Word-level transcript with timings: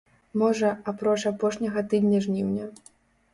Можа, 0.41 0.69
апроч 0.91 1.17
апошняга 1.31 1.85
тыдня 1.93 2.23
жніўня. 2.29 2.65